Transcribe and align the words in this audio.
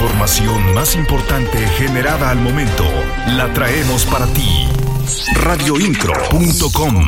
información 0.00 0.72
más 0.72 0.96
importante 0.96 1.58
generada 1.76 2.30
al 2.30 2.38
momento 2.38 2.84
la 3.36 3.52
traemos 3.52 4.06
para 4.06 4.26
ti. 4.28 4.66
Radioincro.com 5.34 7.04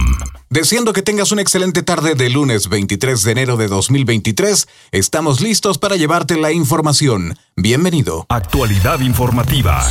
Deseando 0.51 0.93
que 0.93 1.01
tengas 1.01 1.33
una 1.33 1.41
excelente 1.41 1.83
tarde 1.83 2.15
de 2.15 2.29
lunes 2.29 2.69
23 2.69 3.23
de 3.23 3.33
enero 3.33 3.57
de 3.57 3.69
2023, 3.69 4.69
estamos 4.91 5.41
listos 5.41 5.79
para 5.79 5.97
llevarte 5.97 6.37
la 6.37 6.53
información. 6.53 7.39
Bienvenido. 7.57 8.25
Actualidad 8.31 9.01
informativa. 9.01 9.85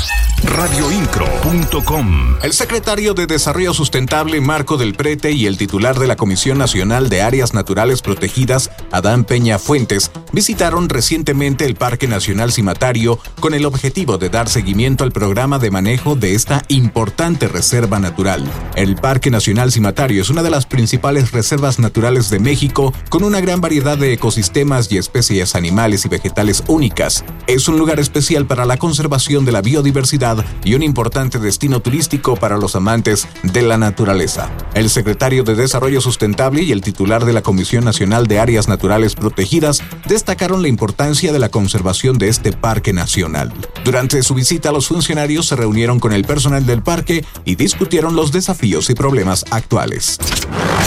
Radioincro.com 0.43 2.37
El 2.41 2.53
secretario 2.53 3.13
de 3.13 3.27
Desarrollo 3.27 3.75
Sustentable 3.75 4.41
Marco 4.41 4.77
del 4.77 4.95
Prete 4.95 5.31
y 5.33 5.45
el 5.45 5.57
titular 5.57 5.99
de 5.99 6.07
la 6.07 6.15
Comisión 6.15 6.57
Nacional 6.57 7.09
de 7.09 7.21
Áreas 7.21 7.53
Naturales 7.53 8.01
Protegidas, 8.01 8.71
Adán 8.91 9.23
Peña 9.23 9.59
Fuentes, 9.59 10.09
visitaron 10.31 10.89
recientemente 10.89 11.65
el 11.65 11.75
Parque 11.75 12.07
Nacional 12.07 12.51
Cimatario 12.51 13.19
con 13.39 13.53
el 13.53 13.65
objetivo 13.65 14.17
de 14.17 14.29
dar 14.29 14.49
seguimiento 14.49 15.03
al 15.03 15.11
programa 15.11 15.59
de 15.59 15.69
manejo 15.69 16.15
de 16.15 16.33
esta 16.33 16.63
importante 16.69 17.47
reserva 17.47 17.99
natural. 17.99 18.43
El 18.75 18.95
Parque 18.95 19.29
Nacional 19.29 19.71
Cimatario 19.71 20.23
es 20.23 20.31
una 20.31 20.41
de 20.41 20.49
las 20.49 20.65
principales 20.65 21.31
reservas 21.31 21.77
naturales 21.77 22.31
de 22.31 22.39
México 22.39 22.91
con 23.09 23.23
una 23.23 23.41
gran 23.41 23.61
variedad 23.61 23.99
de 23.99 24.13
ecosistemas 24.13 24.91
y 24.91 24.97
especies 24.97 25.53
animales 25.55 26.03
y 26.05 26.09
vegetales 26.09 26.63
únicas. 26.67 27.23
Es 27.51 27.67
un 27.67 27.77
lugar 27.77 27.99
especial 27.99 28.45
para 28.45 28.63
la 28.63 28.77
conservación 28.77 29.43
de 29.43 29.51
la 29.51 29.61
biodiversidad 29.61 30.45
y 30.63 30.75
un 30.75 30.83
importante 30.83 31.37
destino 31.37 31.81
turístico 31.81 32.37
para 32.37 32.55
los 32.55 32.77
amantes 32.77 33.27
de 33.43 33.61
la 33.61 33.77
naturaleza. 33.77 34.49
El 34.73 34.89
secretario 34.89 35.43
de 35.43 35.55
Desarrollo 35.55 35.99
Sustentable 35.99 36.61
y 36.61 36.71
el 36.71 36.79
titular 36.79 37.25
de 37.25 37.33
la 37.33 37.41
Comisión 37.41 37.83
Nacional 37.83 38.27
de 38.27 38.39
Áreas 38.39 38.69
Naturales 38.69 39.15
Protegidas 39.15 39.83
destacaron 40.07 40.61
la 40.61 40.69
importancia 40.69 41.33
de 41.33 41.39
la 41.39 41.49
conservación 41.49 42.17
de 42.17 42.29
este 42.29 42.53
parque 42.53 42.93
nacional. 42.93 43.51
Durante 43.83 44.23
su 44.23 44.33
visita, 44.33 44.71
los 44.71 44.87
funcionarios 44.87 45.47
se 45.47 45.57
reunieron 45.57 45.99
con 45.99 46.13
el 46.13 46.23
personal 46.23 46.65
del 46.65 46.81
parque 46.81 47.25
y 47.43 47.55
discutieron 47.55 48.15
los 48.15 48.31
desafíos 48.31 48.89
y 48.89 48.93
problemas 48.93 49.43
actuales. 49.51 50.19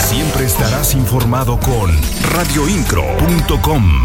Siempre 0.09 0.47
estarás 0.47 0.95
informado 0.95 1.59
con 1.59 1.95
radioincro.com. 2.33 4.03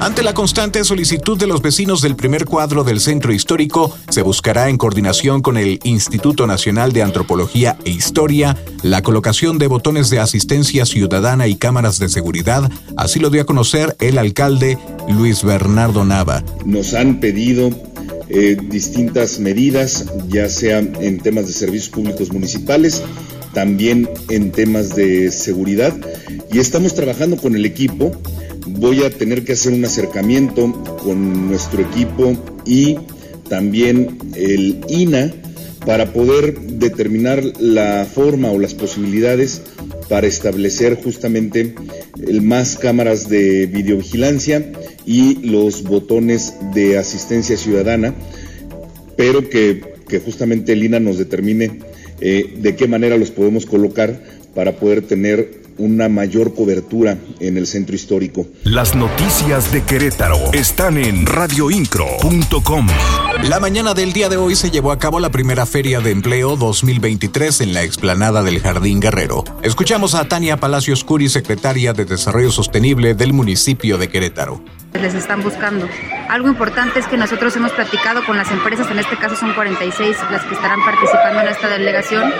Ante 0.00 0.22
la 0.22 0.34
constante 0.34 0.84
solicitud 0.84 1.38
de 1.38 1.46
los 1.46 1.62
vecinos 1.62 2.02
del 2.02 2.14
primer 2.14 2.44
cuadro 2.44 2.84
del 2.84 3.00
centro 3.00 3.32
histórico, 3.32 3.96
se 4.10 4.22
buscará 4.22 4.68
en 4.68 4.76
coordinación 4.76 5.40
con 5.40 5.56
el 5.56 5.80
Instituto 5.84 6.46
Nacional 6.46 6.92
de 6.92 7.02
Antropología 7.02 7.78
e 7.84 7.90
Historia 7.90 8.56
la 8.82 9.02
colocación 9.02 9.56
de 9.58 9.66
botones 9.66 10.10
de 10.10 10.18
asistencia 10.18 10.84
ciudadana 10.84 11.46
y 11.46 11.54
cámaras 11.54 11.98
de 11.98 12.10
seguridad, 12.10 12.70
así 12.96 13.18
lo 13.18 13.30
dio 13.30 13.42
a 13.42 13.46
conocer 13.46 13.96
el 14.00 14.18
alcalde 14.18 14.78
Luis 15.08 15.42
Bernardo 15.42 16.04
Nava. 16.04 16.44
Nos 16.66 16.92
han 16.92 17.20
pedido 17.20 17.70
eh, 18.28 18.56
distintas 18.68 19.38
medidas, 19.38 20.06
ya 20.28 20.48
sea 20.48 20.78
en 20.78 21.20
temas 21.20 21.46
de 21.46 21.52
servicios 21.52 21.88
públicos 21.88 22.32
municipales, 22.32 23.02
también 23.54 24.08
en 24.28 24.50
temas 24.52 24.94
de 24.96 25.30
seguridad, 25.30 25.94
y 26.52 26.58
estamos 26.58 26.94
trabajando 26.94 27.36
con 27.36 27.54
el 27.54 27.64
equipo 27.64 28.12
voy 28.66 29.02
a 29.04 29.10
tener 29.10 29.44
que 29.44 29.52
hacer 29.52 29.72
un 29.72 29.84
acercamiento 29.84 30.72
con 31.02 31.48
nuestro 31.48 31.82
equipo 31.82 32.36
y 32.64 32.96
también 33.48 34.18
el 34.34 34.80
INA 34.88 35.32
para 35.84 36.12
poder 36.12 36.58
determinar 36.60 37.42
la 37.60 38.06
forma 38.06 38.50
o 38.50 38.58
las 38.58 38.74
posibilidades 38.74 39.62
para 40.08 40.26
establecer 40.26 40.96
justamente 40.96 41.74
más 42.40 42.76
cámaras 42.76 43.28
de 43.28 43.66
videovigilancia 43.66 44.72
y 45.06 45.46
los 45.46 45.82
botones 45.82 46.54
de 46.74 46.98
asistencia 46.98 47.56
ciudadana, 47.56 48.14
pero 49.16 49.48
que, 49.48 49.94
justamente 50.24 50.72
el 50.72 50.84
INA 50.84 51.00
nos 51.00 51.18
determine 51.18 51.80
eh, 52.20 52.54
de 52.56 52.76
qué 52.76 52.86
manera 52.86 53.16
los 53.16 53.32
podemos 53.32 53.66
colocar 53.66 54.22
para 54.54 54.76
poder 54.76 55.02
tener 55.02 55.63
una 55.78 56.08
mayor 56.08 56.54
cobertura 56.54 57.18
en 57.40 57.56
el 57.56 57.66
centro 57.66 57.94
histórico. 57.94 58.46
Las 58.64 58.94
noticias 58.94 59.72
de 59.72 59.82
Querétaro 59.82 60.38
están 60.52 60.98
en 60.98 61.26
radioincro.com. 61.26 62.86
La 63.48 63.60
mañana 63.60 63.94
del 63.94 64.12
día 64.12 64.28
de 64.28 64.36
hoy 64.36 64.56
se 64.56 64.70
llevó 64.70 64.92
a 64.92 64.98
cabo 64.98 65.20
la 65.20 65.30
primera 65.30 65.66
Feria 65.66 66.00
de 66.00 66.10
Empleo 66.10 66.56
2023 66.56 67.60
en 67.62 67.74
la 67.74 67.82
explanada 67.82 68.42
del 68.42 68.60
Jardín 68.60 69.00
Guerrero. 69.00 69.44
Escuchamos 69.62 70.14
a 70.14 70.28
Tania 70.28 70.56
Palacios 70.56 71.04
Curi, 71.04 71.28
secretaria 71.28 71.92
de 71.92 72.04
Desarrollo 72.04 72.50
Sostenible 72.50 73.14
del 73.14 73.32
municipio 73.32 73.98
de 73.98 74.08
Querétaro 74.08 74.62
les 75.00 75.14
están 75.14 75.42
buscando. 75.42 75.88
Algo 76.28 76.48
importante 76.48 76.98
es 76.98 77.06
que 77.06 77.16
nosotros 77.16 77.54
hemos 77.56 77.72
platicado 77.72 78.24
con 78.24 78.36
las 78.36 78.50
empresas, 78.50 78.90
en 78.90 78.98
este 78.98 79.16
caso 79.16 79.36
son 79.36 79.52
46 79.52 80.16
las 80.30 80.42
que 80.44 80.54
estarán 80.54 80.84
participando 80.84 81.40
en 81.40 81.48
esta 81.48 81.68
delegación, 81.68 82.32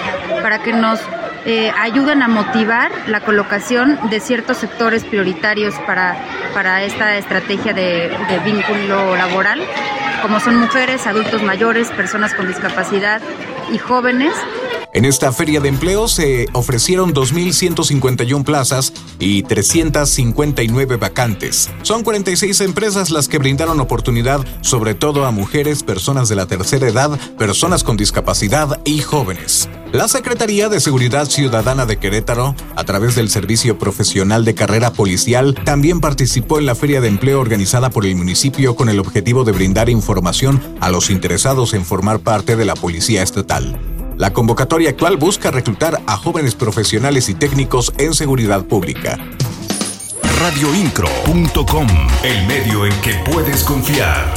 para 0.42 0.62
que 0.62 0.72
nos 0.72 1.00
eh, 1.46 1.72
ayudan 1.78 2.22
a 2.22 2.28
motivar 2.28 2.90
la 3.06 3.20
colocación 3.20 3.98
de 4.10 4.20
ciertos 4.20 4.56
sectores 4.58 5.04
prioritarios 5.04 5.74
para, 5.86 6.16
para 6.54 6.82
esta 6.84 7.16
estrategia 7.16 7.72
de, 7.74 8.10
de 8.28 8.38
vínculo 8.44 9.16
laboral, 9.16 9.60
como 10.22 10.40
son 10.40 10.56
mujeres, 10.56 11.06
adultos 11.06 11.42
mayores, 11.42 11.90
personas 11.90 12.34
con 12.34 12.46
discapacidad 12.46 13.20
y 13.72 13.78
jóvenes 13.78 14.34
en 14.94 15.04
esta 15.04 15.32
feria 15.32 15.60
de 15.60 15.68
empleo 15.68 16.06
se 16.06 16.46
ofrecieron 16.52 17.12
2.151 17.12 18.44
plazas 18.44 18.92
y 19.18 19.42
359 19.42 20.96
vacantes. 20.96 21.68
Son 21.82 22.04
46 22.04 22.60
empresas 22.60 23.10
las 23.10 23.28
que 23.28 23.38
brindaron 23.38 23.80
oportunidad 23.80 24.46
sobre 24.60 24.94
todo 24.94 25.26
a 25.26 25.32
mujeres, 25.32 25.82
personas 25.82 26.28
de 26.28 26.36
la 26.36 26.46
tercera 26.46 26.88
edad, 26.88 27.18
personas 27.36 27.82
con 27.82 27.96
discapacidad 27.96 28.80
y 28.84 29.00
jóvenes. 29.00 29.68
La 29.92 30.08
Secretaría 30.08 30.68
de 30.68 30.80
Seguridad 30.80 31.26
Ciudadana 31.26 31.86
de 31.86 31.98
Querétaro, 31.98 32.54
a 32.74 32.84
través 32.84 33.14
del 33.14 33.30
Servicio 33.30 33.78
Profesional 33.78 34.44
de 34.44 34.54
Carrera 34.54 34.92
Policial, 34.92 35.54
también 35.64 36.00
participó 36.00 36.58
en 36.58 36.66
la 36.66 36.74
feria 36.74 37.00
de 37.00 37.08
empleo 37.08 37.40
organizada 37.40 37.90
por 37.90 38.06
el 38.06 38.16
municipio 38.16 38.74
con 38.76 38.88
el 38.88 38.98
objetivo 38.98 39.44
de 39.44 39.52
brindar 39.52 39.88
información 39.88 40.60
a 40.80 40.90
los 40.90 41.10
interesados 41.10 41.74
en 41.74 41.84
formar 41.84 42.20
parte 42.20 42.56
de 42.56 42.64
la 42.64 42.74
Policía 42.74 43.22
Estatal. 43.22 43.93
La 44.24 44.32
convocatoria 44.32 44.88
actual 44.88 45.18
busca 45.18 45.50
reclutar 45.50 46.00
a 46.06 46.16
jóvenes 46.16 46.54
profesionales 46.54 47.28
y 47.28 47.34
técnicos 47.34 47.92
en 47.98 48.14
seguridad 48.14 48.64
pública. 48.64 49.18
Radioincro.com, 50.40 51.86
el 52.22 52.46
medio 52.46 52.86
en 52.86 53.00
que 53.02 53.12
puedes 53.30 53.62
confiar. 53.64 54.32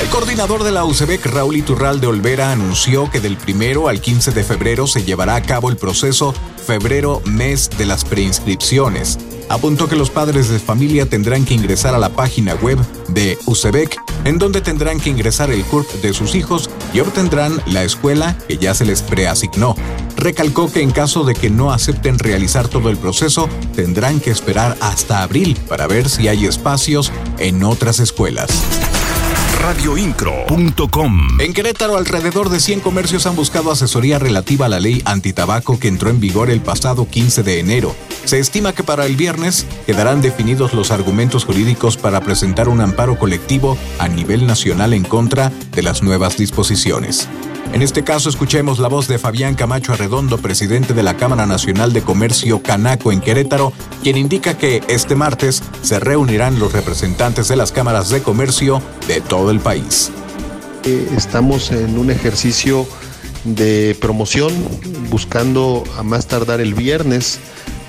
El 0.00 0.08
coordinador 0.10 0.62
de 0.62 0.70
la 0.70 0.84
UCEBEC, 0.84 1.26
Raúl 1.26 1.56
Iturral 1.56 2.00
de 2.00 2.06
Olvera, 2.06 2.52
anunció 2.52 3.10
que 3.10 3.18
del 3.18 3.36
primero 3.36 3.88
al 3.88 4.00
15 4.00 4.30
de 4.30 4.44
febrero 4.44 4.86
se 4.86 5.02
llevará 5.02 5.34
a 5.34 5.42
cabo 5.42 5.70
el 5.70 5.76
proceso 5.76 6.32
Febrero 6.64 7.20
Mes 7.24 7.70
de 7.76 7.86
las 7.86 8.04
Preinscripciones 8.04 9.18
apuntó 9.48 9.88
que 9.88 9.96
los 9.96 10.10
padres 10.10 10.48
de 10.48 10.58
familia 10.58 11.06
tendrán 11.06 11.44
que 11.44 11.54
ingresar 11.54 11.94
a 11.94 11.98
la 11.98 12.10
página 12.10 12.54
web 12.54 12.78
de 13.08 13.38
UCEBEC, 13.46 13.96
en 14.24 14.38
donde 14.38 14.60
tendrán 14.60 15.00
que 15.00 15.10
ingresar 15.10 15.50
el 15.50 15.64
CURP 15.64 15.90
de 16.02 16.12
sus 16.12 16.34
hijos 16.34 16.70
y 16.92 17.00
obtendrán 17.00 17.60
la 17.66 17.84
escuela 17.84 18.36
que 18.48 18.58
ya 18.58 18.74
se 18.74 18.84
les 18.84 19.02
preasignó. 19.02 19.76
Recalcó 20.16 20.70
que 20.72 20.82
en 20.82 20.90
caso 20.90 21.24
de 21.24 21.34
que 21.34 21.50
no 21.50 21.72
acepten 21.72 22.18
realizar 22.18 22.68
todo 22.68 22.90
el 22.90 22.96
proceso, 22.96 23.48
tendrán 23.74 24.20
que 24.20 24.30
esperar 24.30 24.76
hasta 24.80 25.22
abril 25.22 25.58
para 25.68 25.86
ver 25.86 26.08
si 26.08 26.28
hay 26.28 26.46
espacios 26.46 27.12
en 27.38 27.64
otras 27.64 28.00
escuelas 28.00 28.50
radioincro.com. 29.64 31.40
En 31.40 31.54
Querétaro, 31.54 31.96
alrededor 31.96 32.50
de 32.50 32.60
100 32.60 32.80
comercios 32.80 33.24
han 33.26 33.34
buscado 33.34 33.70
asesoría 33.70 34.18
relativa 34.18 34.66
a 34.66 34.68
la 34.68 34.78
ley 34.78 35.00
antitabaco 35.06 35.78
que 35.78 35.88
entró 35.88 36.10
en 36.10 36.20
vigor 36.20 36.50
el 36.50 36.60
pasado 36.60 37.08
15 37.08 37.42
de 37.42 37.60
enero. 37.60 37.96
Se 38.24 38.38
estima 38.38 38.72
que 38.72 38.82
para 38.82 39.04
el 39.04 39.16
viernes 39.16 39.66
quedarán 39.86 40.22
definidos 40.22 40.72
los 40.72 40.90
argumentos 40.90 41.44
jurídicos 41.44 41.98
para 41.98 42.22
presentar 42.22 42.68
un 42.68 42.80
amparo 42.80 43.18
colectivo 43.18 43.76
a 43.98 44.08
nivel 44.08 44.46
nacional 44.46 44.94
en 44.94 45.04
contra 45.04 45.52
de 45.72 45.82
las 45.82 46.02
nuevas 46.02 46.38
disposiciones. 46.38 47.28
En 47.74 47.82
este 47.82 48.02
caso, 48.02 48.28
escuchemos 48.28 48.78
la 48.78 48.88
voz 48.88 49.08
de 49.08 49.18
Fabián 49.18 49.56
Camacho 49.56 49.92
Arredondo, 49.92 50.38
presidente 50.38 50.94
de 50.94 51.02
la 51.02 51.16
Cámara 51.16 51.44
Nacional 51.44 51.92
de 51.92 52.02
Comercio 52.02 52.62
Canaco 52.62 53.12
en 53.12 53.20
Querétaro, 53.20 53.72
quien 54.02 54.16
indica 54.16 54.56
que 54.56 54.82
este 54.88 55.16
martes 55.16 55.62
se 55.82 56.00
reunirán 56.00 56.58
los 56.58 56.72
representantes 56.72 57.48
de 57.48 57.56
las 57.56 57.72
cámaras 57.72 58.10
de 58.10 58.22
comercio 58.22 58.80
de 59.06 59.20
todo 59.20 59.50
el 59.50 59.60
país. 59.60 60.12
Eh, 60.84 61.08
estamos 61.16 61.72
en 61.72 61.98
un 61.98 62.10
ejercicio 62.10 62.86
de 63.44 63.96
promoción, 64.00 64.52
buscando 65.10 65.84
a 65.98 66.02
más 66.02 66.26
tardar 66.26 66.60
el 66.60 66.74
viernes 66.74 67.40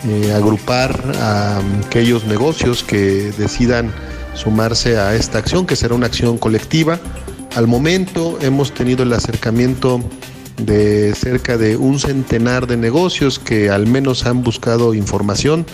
eh, 0.07 0.34
agrupar 0.34 1.13
a 1.19 1.60
aquellos 1.86 2.25
negocios 2.25 2.84
que 2.84 3.31
decidan 3.38 3.92
sumarse 4.34 4.98
a 4.98 5.16
esta 5.16 5.38
acción, 5.40 5.66
que 5.66 5.75
será 5.75 5.96
una 5.96 6.07
acción 6.07 6.38
colectiva. 6.38 7.00
Al 7.56 7.68
momento 7.68 8.38
hemos 8.42 8.74
tenido 8.74 9.04
el 9.04 9.13
acercamiento 9.13 10.02
de 10.57 11.13
cerca 11.16 11.57
de 11.57 11.78
un 11.78 12.00
centenar 12.00 12.68
de 12.68 12.78
negocios 12.78 13.40
que 13.40 13.69
al 13.69 13.88
menos 13.88 14.25
han 14.25 14.44
buscado 14.44 14.94
información 14.94 15.66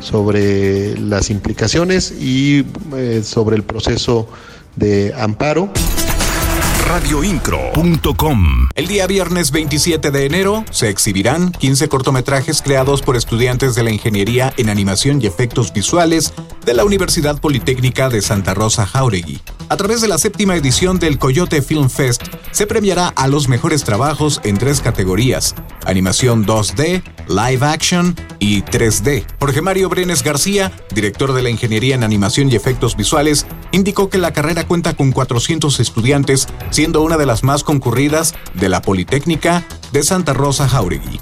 sobre 0.00 0.98
las 0.98 1.30
implicaciones 1.30 2.12
y 2.12 2.66
eh, 2.94 3.22
sobre 3.24 3.56
el 3.56 3.62
proceso 3.62 4.28
de 4.76 5.14
amparo 5.16 5.70
radioincro.com. 6.88 8.68
El 8.74 8.86
día 8.86 9.06
viernes 9.06 9.50
27 9.50 10.10
de 10.10 10.24
enero 10.24 10.64
se 10.70 10.88
exhibirán 10.88 11.50
15 11.50 11.88
cortometrajes 11.88 12.62
creados 12.62 13.02
por 13.02 13.16
estudiantes 13.16 13.74
de 13.74 13.82
la 13.82 13.90
Ingeniería 13.90 14.52
en 14.56 14.68
Animación 14.68 15.20
y 15.20 15.26
Efectos 15.26 15.72
Visuales 15.72 16.32
de 16.64 16.74
la 16.74 16.84
Universidad 16.84 17.40
Politécnica 17.40 18.08
de 18.08 18.22
Santa 18.22 18.54
Rosa 18.54 18.86
Jauregui. 18.86 19.40
A 19.68 19.76
través 19.76 20.00
de 20.00 20.06
la 20.06 20.18
séptima 20.18 20.54
edición 20.54 21.00
del 21.00 21.18
Coyote 21.18 21.60
Film 21.60 21.90
Fest, 21.90 22.22
se 22.52 22.68
premiará 22.68 23.08
a 23.08 23.26
los 23.26 23.48
mejores 23.48 23.82
trabajos 23.82 24.40
en 24.44 24.56
tres 24.56 24.80
categorías: 24.80 25.56
animación 25.84 26.46
2D, 26.46 27.02
live 27.28 27.66
action 27.66 28.14
y 28.38 28.62
3D. 28.62 29.26
Jorge 29.40 29.60
Mario 29.60 29.88
Brenes 29.88 30.22
García, 30.22 30.70
director 30.94 31.32
de 31.32 31.42
la 31.42 31.50
Ingeniería 31.50 31.96
en 31.96 32.04
Animación 32.04 32.50
y 32.50 32.54
Efectos 32.54 32.96
Visuales, 32.96 33.44
indicó 33.76 34.08
que 34.08 34.18
la 34.18 34.32
carrera 34.32 34.66
cuenta 34.66 34.94
con 34.94 35.12
400 35.12 35.80
estudiantes, 35.80 36.48
siendo 36.70 37.02
una 37.02 37.18
de 37.18 37.26
las 37.26 37.44
más 37.44 37.62
concurridas 37.62 38.34
de 38.54 38.68
la 38.68 38.80
Politécnica 38.80 39.64
de 39.92 40.02
Santa 40.02 40.32
Rosa 40.32 40.66
Jauregui. 40.66 41.20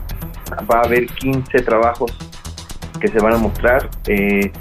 Va 0.70 0.78
a 0.78 0.84
haber 0.84 1.06
15 1.06 1.62
trabajos 1.62 2.12
que 3.00 3.08
se 3.08 3.18
van 3.18 3.34
a 3.34 3.38
mostrar. 3.38 3.90
Eh, 4.06 4.52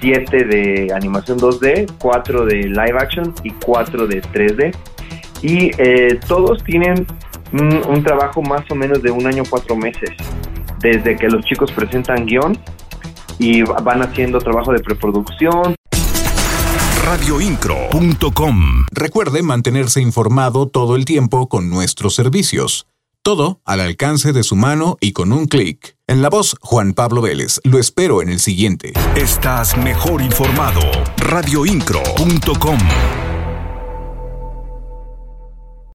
7 0.00 0.44
de 0.44 0.92
animación 0.94 1.38
2D, 1.38 1.92
4 1.98 2.46
de 2.46 2.56
live 2.64 2.98
action 2.98 3.34
y 3.44 3.50
4 3.50 4.06
de 4.06 4.22
3D. 4.22 4.74
Y 5.42 5.70
eh, 5.78 6.18
todos 6.26 6.64
tienen 6.64 7.06
un, 7.52 7.82
un, 7.86 8.02
trabajo 8.02 8.40
más 8.42 8.62
o 8.70 8.74
menos 8.74 9.02
de 9.02 9.10
un 9.10 9.26
año, 9.26 9.42
cuatro 9.48 9.76
meses, 9.76 10.10
desde 10.80 11.16
que 11.16 11.28
los 11.28 11.44
chicos 11.44 11.70
presentan 11.72 12.24
guion 12.24 12.56
y 13.38 13.62
van 13.62 14.02
haciendo 14.02 14.38
trabajo 14.38 14.72
de 14.72 14.80
preproducción. 14.80 15.74
Radioincro.com 17.04 18.86
Recuerde 18.92 19.42
mantenerse 19.42 20.00
informado 20.00 20.68
todo 20.68 20.94
el 20.94 21.04
tiempo 21.04 21.48
con 21.48 21.68
nuestros 21.68 22.14
servicios. 22.14 22.86
Todo 23.22 23.60
al 23.64 23.80
alcance 23.80 24.32
de 24.32 24.42
su 24.44 24.54
mano 24.56 24.96
y 25.00 25.12
con 25.12 25.32
un 25.32 25.46
clic. 25.46 25.96
En 26.06 26.22
la 26.22 26.30
voz, 26.30 26.56
Juan 26.60 26.92
Pablo 26.94 27.22
Vélez. 27.22 27.60
Lo 27.64 27.78
espero 27.78 28.22
en 28.22 28.28
el 28.28 28.38
siguiente. 28.38 28.92
Estás 29.16 29.76
mejor 29.76 30.22
informado. 30.22 30.80
Radioincro.com 31.18 32.78